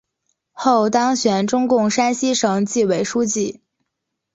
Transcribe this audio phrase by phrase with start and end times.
[0.53, 3.61] 后当选中共山西省纪委书记。